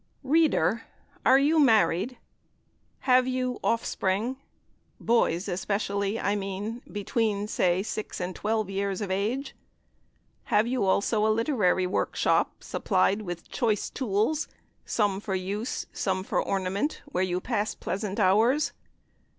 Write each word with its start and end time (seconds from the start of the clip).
READER! 0.23 0.81
are 1.27 1.37
you 1.37 1.59
married? 1.59 2.17
Have 3.01 3.27
you 3.27 3.59
offspring, 3.63 4.37
boys 4.99 5.47
especially 5.47 6.19
I 6.19 6.35
mean, 6.35 6.81
say 6.87 6.91
between 6.91 7.47
six 7.47 8.19
and 8.19 8.35
twelve 8.35 8.67
years 8.67 9.01
of 9.01 9.11
age? 9.11 9.55
Have 10.45 10.65
you 10.65 10.85
also 10.85 11.23
a 11.23 11.29
literary 11.29 11.85
workshop, 11.85 12.63
supplied 12.63 13.21
with 13.21 13.47
choice 13.49 13.91
tools, 13.91 14.47
some 14.87 15.19
for 15.19 15.35
use, 15.35 15.85
some 15.93 16.23
for 16.23 16.41
ornament, 16.41 17.03
where 17.05 17.21
you 17.23 17.39
pass 17.39 17.75
pleasant 17.75 18.19
hours? 18.19 18.73